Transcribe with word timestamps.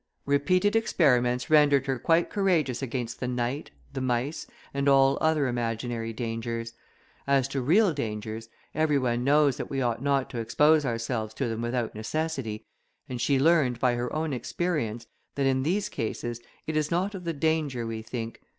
Repeated 0.25 0.75
experiments 0.75 1.51
rendered 1.51 1.85
her 1.85 1.99
quite 1.99 2.31
courageous 2.31 2.81
against 2.81 3.19
the 3.19 3.27
night, 3.27 3.69
the 3.93 4.01
mice, 4.01 4.47
and 4.73 4.89
all 4.89 5.15
other 5.21 5.45
imaginary 5.47 6.11
dangers. 6.11 6.73
As 7.27 7.47
to 7.49 7.61
real 7.61 7.93
dangers, 7.93 8.49
every 8.73 8.97
one 8.97 9.23
knows 9.23 9.57
that 9.57 9.69
we 9.69 9.79
ought 9.79 10.01
not 10.01 10.27
to 10.31 10.39
expose 10.39 10.87
ourselves 10.87 11.35
to 11.35 11.47
them 11.47 11.61
without 11.61 11.93
necessity, 11.93 12.65
and 13.07 13.21
she 13.21 13.37
learned, 13.37 13.79
by 13.79 13.93
her 13.93 14.11
own 14.11 14.33
experience, 14.33 15.05
that 15.35 15.45
in 15.45 15.61
these 15.61 15.87
cases, 15.87 16.41
it 16.65 16.75
is 16.75 16.89
not 16.89 17.13
of 17.13 17.23
the 17.23 17.31
danger 17.33 17.85
we 17.85 18.01
think. 18.01 18.41